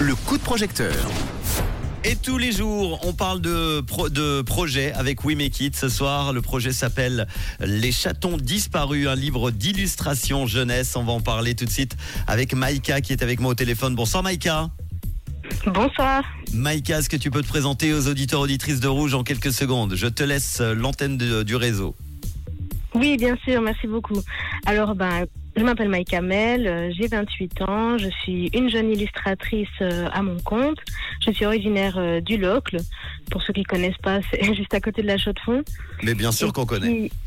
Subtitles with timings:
[0.00, 0.94] le coup de projecteur.
[2.06, 5.76] Et tous les jours, on parle de, pro- de projet avec We Make It.
[5.76, 7.26] Ce soir, le projet s'appelle
[7.60, 10.96] Les chatons disparus, un livre d'illustration jeunesse.
[10.96, 11.96] On va en parler tout de suite
[12.26, 13.94] avec Maïka qui est avec moi au téléphone.
[13.94, 14.68] Bonsoir Maïka.
[15.66, 16.22] Bonsoir.
[16.52, 19.94] Maïka, est-ce que tu peux te présenter aux auditeurs auditrices de Rouge en quelques secondes?
[19.94, 21.94] Je te laisse l'antenne du réseau.
[22.94, 24.20] Oui, bien sûr, merci beaucoup.
[24.66, 25.24] Alors, ben,
[25.56, 30.22] je m'appelle Maïka Mel, euh, j'ai 28 ans, je suis une jeune illustratrice euh, à
[30.22, 30.78] mon compte.
[31.24, 32.78] Je suis originaire euh, du Locle.
[33.30, 35.62] Pour ceux qui connaissent pas, c'est juste à côté de la Chaux-de-Fonds.
[36.02, 37.10] Mais bien sûr qu'on connaît.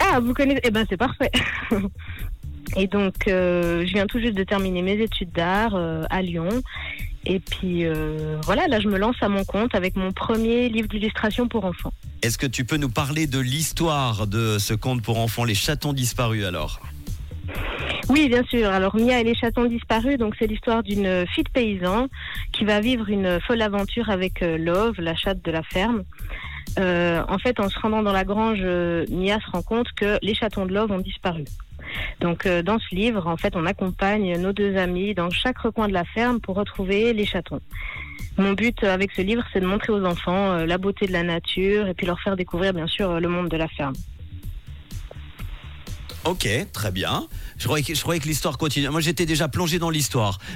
[0.00, 1.30] Ah, vous connaissez Eh ben, c'est parfait.
[2.76, 6.48] Et donc, euh, je viens tout juste de terminer mes études d'art euh, à Lyon.
[7.26, 10.88] Et puis, euh, voilà, là, je me lance à mon compte avec mon premier livre
[10.88, 11.92] d'illustration pour enfants.
[12.22, 15.92] Est-ce que tu peux nous parler de l'histoire de ce conte pour enfants, Les chatons
[15.92, 16.80] disparus alors?
[18.08, 18.68] Oui, bien sûr.
[18.68, 22.08] Alors Mia et les chatons disparus, donc c'est l'histoire d'une fille de paysan
[22.52, 26.04] qui va vivre une folle aventure avec euh, Love, la chatte de la ferme.
[26.78, 30.18] Euh, en fait, en se rendant dans la grange, euh, Mia se rend compte que
[30.22, 31.44] les chatons de Love ont disparu.
[32.20, 35.88] Donc euh, dans ce livre, en fait, on accompagne nos deux amis dans chaque recoin
[35.88, 37.60] de la ferme pour retrouver les chatons.
[38.36, 41.12] Mon but euh, avec ce livre, c'est de montrer aux enfants euh, la beauté de
[41.12, 43.94] la nature et puis leur faire découvrir, bien sûr, euh, le monde de la ferme.
[46.24, 47.26] Ok, très bien.
[47.58, 48.88] Je croyais que, je croyais que l'histoire continue.
[48.88, 50.38] Moi, j'étais déjà plongé dans l'histoire.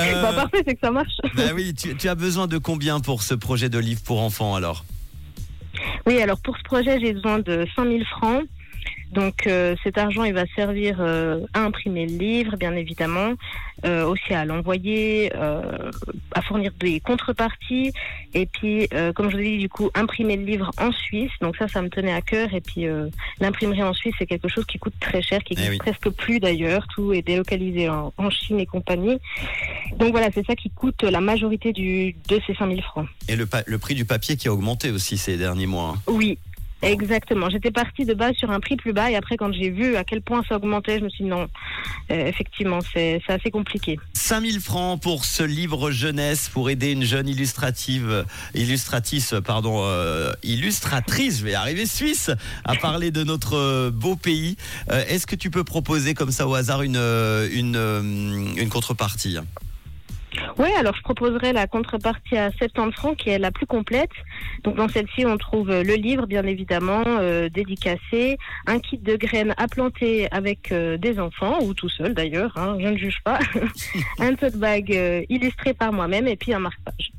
[0.00, 1.12] Euh, Bah, parfait, c'est que ça marche.
[1.36, 4.54] bah oui, tu, tu as besoin de combien pour ce projet de livre pour enfants
[4.54, 4.84] alors?
[6.06, 8.42] Oui, alors pour ce projet, j'ai besoin de 100 000 francs.
[9.12, 13.34] Donc euh, cet argent, il va servir euh, à imprimer le livre, bien évidemment,
[13.84, 15.90] euh, aussi à l'envoyer, euh,
[16.34, 17.92] à fournir des contreparties,
[18.34, 21.30] et puis, euh, comme je vous ai dit, du coup, imprimer le livre en Suisse.
[21.40, 22.54] Donc ça, ça me tenait à cœur.
[22.54, 23.08] Et puis euh,
[23.40, 25.78] l'imprimerie en Suisse, c'est quelque chose qui coûte très cher, qui Eh coûte oui.
[25.78, 26.86] presque plus d'ailleurs.
[26.94, 29.18] Tout est délocalisé en, en Chine et compagnie.
[29.98, 33.06] Donc voilà, c'est ça qui coûte la majorité du, de ces 5 000 francs.
[33.28, 35.94] Et le, pa- le prix du papier qui a augmenté aussi ces derniers mois.
[35.96, 36.00] hein.
[36.06, 36.38] Oui,
[36.82, 37.50] exactement.
[37.50, 40.04] J'étais partie de base sur un prix plus bas et après quand j'ai vu à
[40.04, 41.48] quel point ça augmentait, je me suis dit non,
[42.10, 43.98] euh, effectivement, c'est assez compliqué.
[44.14, 51.38] 5000 francs pour ce livre jeunesse pour aider une jeune illustrative, illustratrice, pardon, euh, illustratrice,
[51.38, 52.30] je vais arriver suisse,
[52.64, 54.56] à parler de notre beau pays.
[54.90, 59.38] Euh, Est-ce que tu peux proposer comme ça au hasard une, une contrepartie?
[60.58, 64.10] Oui, alors je proposerai la contrepartie à 70 francs qui est la plus complète.
[64.64, 69.16] Donc dans celle-ci, on trouve euh, le livre, bien évidemment, euh, dédicacé, un kit de
[69.16, 73.20] graines à planter avec euh, des enfants, ou tout seul d'ailleurs, hein, je ne juge
[73.24, 73.38] pas,
[74.18, 74.90] un tote bag
[75.28, 77.12] illustré par moi-même et puis un marque-page.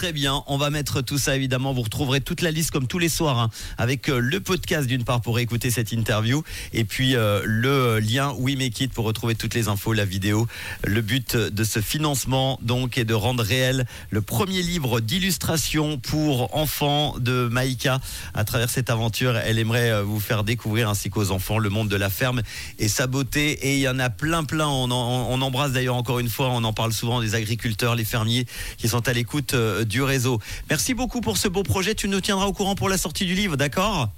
[0.00, 1.74] Très bien, on va mettre tout ça évidemment.
[1.74, 5.04] Vous retrouverez toute la liste comme tous les soirs hein, avec euh, le podcast d'une
[5.04, 9.34] part pour écouter cette interview et puis euh, le lien We Make It pour retrouver
[9.34, 10.46] toutes les infos, la vidéo.
[10.84, 16.56] Le but de ce financement donc est de rendre réel le premier livre d'illustration pour
[16.56, 18.00] enfants de Maïka.
[18.32, 21.90] À travers cette aventure, elle aimerait euh, vous faire découvrir ainsi qu'aux enfants le monde
[21.90, 22.40] de la ferme
[22.78, 23.50] et sa beauté.
[23.68, 24.66] Et il y en a plein plein.
[24.66, 28.46] On, on embrasse d'ailleurs encore une fois, on en parle souvent des agriculteurs, les fermiers
[28.78, 29.54] qui sont à l'écoute
[29.90, 30.40] du réseau.
[30.70, 31.94] Merci beaucoup pour ce beau projet.
[31.94, 34.08] Tu nous tiendras au courant pour la sortie du livre, d'accord?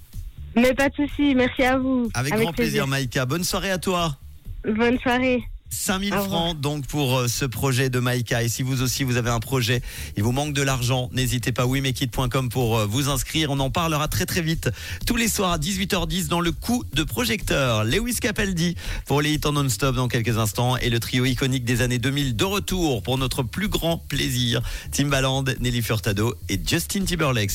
[0.54, 2.10] Mais pas de souci, merci à vous.
[2.14, 3.24] Avec, grand plaisir, Maïka.
[3.26, 4.16] Bonne soirée à toi.
[4.64, 5.42] Bonne soirée.
[5.72, 6.40] 5000 Au revoir.
[6.40, 8.42] francs donc pour euh, ce projet de Maïka.
[8.42, 9.80] Et si vous aussi vous avez un projet,
[10.16, 13.50] il vous manque de l'argent, n'hésitez pas wemekit.com pour euh, vous inscrire.
[13.50, 14.70] On en parlera très très vite
[15.06, 17.84] tous les soirs à 18h10 dans le coup de projecteur.
[17.84, 21.80] Lewis Capaldi pour les hits en non-stop dans quelques instants et le trio iconique des
[21.82, 24.60] années 2000 de retour pour notre plus grand plaisir.
[24.90, 27.50] Timbaland, Nelly Furtado et Justin Timberlake.